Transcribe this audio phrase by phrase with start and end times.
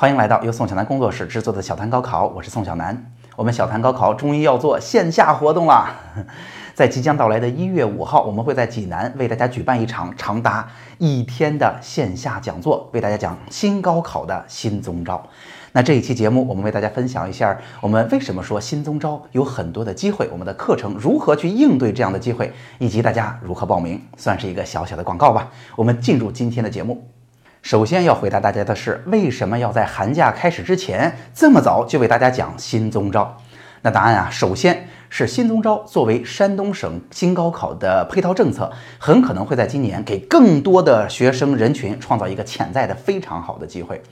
[0.00, 3.12] 欢迎来到由宋小南工作室制作的小谈高考，我是宋小南。
[3.36, 5.94] 我们小谈高考终于要做线下活动了，
[6.72, 10.66] 在即将到来的一月五号，我们会在济南为大家举办一场长达
[10.96, 15.22] 一天的线下讲座，为大家讲新高考的新宗招。
[15.72, 25.50] 那这一期节目，我们为大家分享一下，我们为什么说新宗招有很多的机会，我们的课程如何去应对这样的机会，以及大家如何报名，算是一个小小的广告吧。
[25.76, 27.06] 我们进入今天的节目。
[27.62, 33.36] 首先要回答大家的是，为什么要在寒假开始之前这么早就为大家讲新宗招？
[33.82, 44.02] 那答案啊，首先是新宗招作为山东省新高考的配套政策，很可能会在今年给更多的学生人群创造一个潜在的非常好的机会。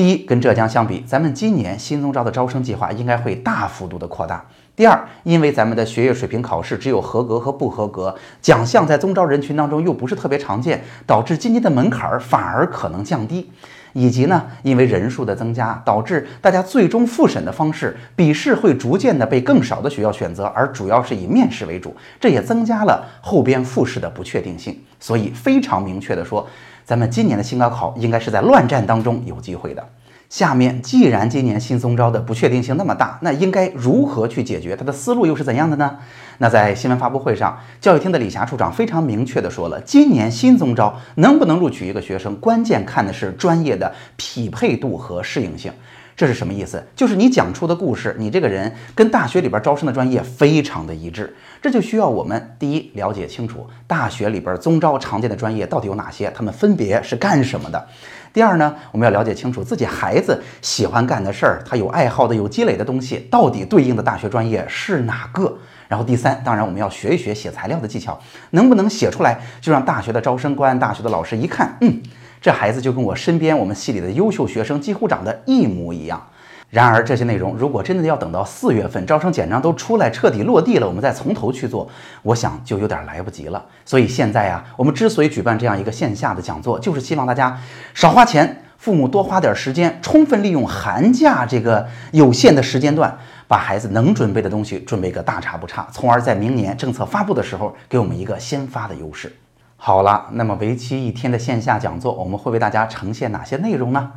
[0.00, 4.42] 第一，跟浙江相比，咱们今年新宗招的招生计划应该会大幅度的扩大。
[4.74, 13.50] 第二，因为咱们的学业水平考试只有合格和不合格，奖项在宗招人群当中又不是特别常见，导致今年的门槛儿反而可能降低。
[13.92, 24.80] 以及呢，因为人数的增加，导致大家最终复审的方式，笔试会逐渐的被更少的学校选择，而主要是以面试为主，这也增加了后边复试的不确定性。
[24.98, 26.48] 所以非常明确的说。
[26.82, 29.88] 咱们今年的新高考应该是在乱战当中有机会的。
[30.30, 34.76] 下面，既然今年新宗招的不确定性那么大，那应该如何去解决？
[34.76, 35.98] 它的思路又是怎样的呢？
[36.38, 45.72] 那在新闻发布会上，教育厅的李霞处长非常明确的说了，今年新宗招能不能录取一个学生，关键看的是专业的匹配度和适应性。
[46.16, 46.84] 这是什么意思？
[46.94, 57.88] 就是你讲出的故事，你这个人跟大学里边招生的专业非常的一致，这就需要我们第一了解清楚大学里边宗招常见的专业到底有哪些，他们分别是干什么的。
[58.32, 65.58] 第二呢，我们要了解清楚自己孩子喜欢干的事儿，他有爱好的、有积累的东西，到底对应的大学专业是哪个？
[65.88, 68.18] 然后第三，当然我们要学一学写材料的技巧，
[68.50, 72.00] 能不能写出来就让大学的招生官、大学的老师一看，嗯。
[72.40, 76.26] 这孩子就跟我身边我们系里的优秀学生几乎长得一模一样。
[76.70, 81.88] 然而这些内容如果真的要等到四月份招生简章都出来彻底落地了，我们再从头去做，
[82.22, 83.64] 我想就有点来不及了。
[83.84, 87.58] 所以现在呀，我们之所以举办这样一个线下的讲座，就是希望大家
[87.92, 93.18] 少花钱，父母多花点时间，充分利用寒假这个有限的时间段，
[93.48, 99.34] 把孩子能准备的东西准备个大差不差，从而在明年政策发布的时候给我们一个先发的优势。
[99.76, 104.12] 好了，那么为期一天的线下讲座，我们会为大家呈现哪些内容呢？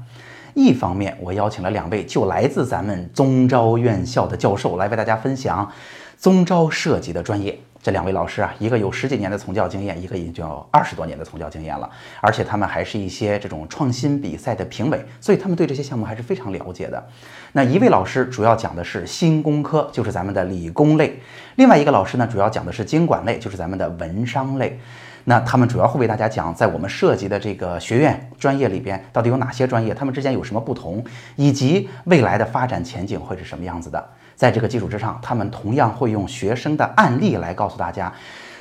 [0.53, 5.69] 一方面，我邀请了两位就来自咱们宗招院校的教授来为大家分享
[6.17, 7.57] 宗招涉及的专业。
[7.81, 11.89] 这两位老师啊，一个有十几年的从教经验，一个已经有二十多年的从教经验了，
[12.21, 17.03] 而且他们还是一些这种创新比赛的评委，所以他们对这些项目还是非常了解的。
[17.51, 21.09] 那一位老师主要讲的是新工科，就是咱们的理工类；
[21.57, 24.79] 另外一个老师呢，主要讲的是经管类，就是咱们的文商类。
[25.25, 31.03] 那他们主要会为大家讲，在我们涉及的这个学院专业里边，到底有哪些专业，他们之间有什么不同，
[31.37, 34.05] 以及未来的发展前景会是什么样子的。
[34.35, 38.11] 在这个基础之上，他们同样会用学生的案例来告诉大家，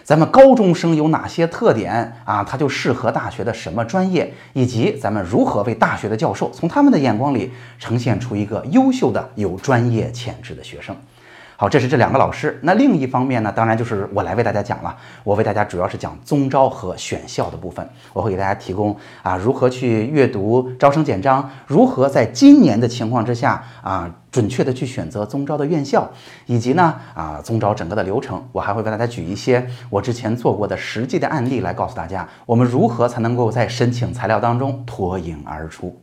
[0.04, 10.94] 咱们高中生有哪些特点啊，他就适合大学的什么专业，以及咱们如何为大学的教授从他们的眼光里呈现出一个优秀的有专业潜质的学生。
[11.62, 12.58] 好，这是这两个老师。
[12.64, 14.96] 那另一方面呢，当然就是我来为大家讲了。
[15.22, 17.88] 我为大家主要是讲宗招和选校的部分。
[18.12, 26.10] 我会给大家提供啊，如何去阅读招生简章，如何在今年的情况之下啊，准确的去选择宗招的院校，
[26.46, 28.44] 以及呢啊，宗招整个的流程。
[28.50, 35.96] 我还会为大家举一些我之前做过的实际的案例来告诉大家，我们如何才能够在申请材料当中脱颖而出。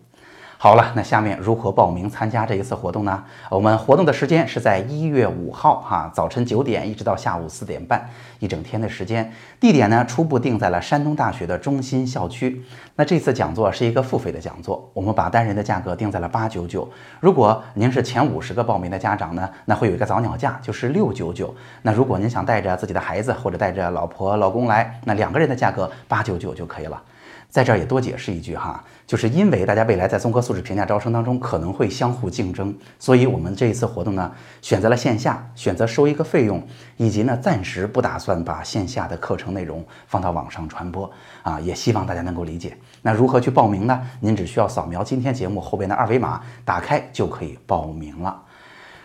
[0.61, 3.23] 好了，那下面如何报名参加这一次活动呢？
[3.49, 8.09] 我们活动的时间是在一月五号，哈，早晨九点一直到下午四点半，
[8.39, 9.31] 一整天的时间。
[9.57, 12.61] 地点呢，初步定在了山东大学的中心校区。
[12.97, 16.85] 那这次讲座是一个付费的讲座，我们把单人的价格定在了八九九。
[17.21, 21.55] 如果您是前五十个报名的家长呢，那会有一个早鸟价，就是六九九。
[21.83, 27.01] 那如果您想带着自己的孩子或者带着老婆老公来，那两个人的价格八九九就可以了。
[27.49, 34.31] 在这儿也多解释一句哈，就是因为大家未来在综合素质评价招生当中可能会相互竞争，所以我们这一次活动呢
[34.61, 36.61] 选择了线下，选择收一个费用，
[36.97, 42.77] 以及呢暂时不打算把线下的课程内容放到网上传播啊，也希望大家能够理解。
[43.01, 43.99] 那如何去报名呢？
[44.19, 48.43] 您只需要扫描今天节目后边的二维码，打开就可以报名了。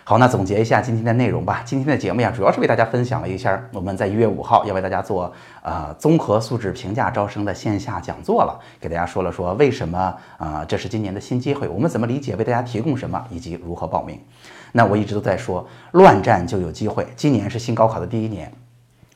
[0.07, 1.63] 好，那总结一下今天的内容吧。
[1.65, 14.19] 今天的节目呀，主要是为大家分享了一下我们在一月五号要为大家做呃综合素质评价招生的线下讲座了，给大家说了说为什么啊这是今年的新机会，我们怎么理解，为大家提供什么，以及如何报名。
[14.73, 17.07] 那我一直都在说，乱战就有机会。
[17.15, 18.53] 今年是新高考的第一年。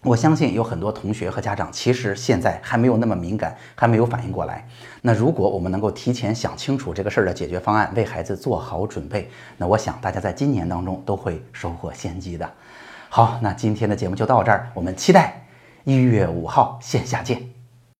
[0.01, 4.65] 我相信有很多同学和家长其实现在还没有那么敏感，还没有反应过来。
[5.01, 12.49] 那如果我们能够提前想清楚这个事儿的解决方案，为孩子做好准备，那我想大家在今年当中都会收获先机的。
[13.09, 15.45] 好，那今天的节目就到这儿，我们期待
[15.83, 17.58] 一月五号线下见。